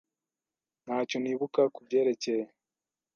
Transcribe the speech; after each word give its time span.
Ntacyo 0.83 1.17
nibuka 1.19 1.61
kubyerekeye. 1.75 2.45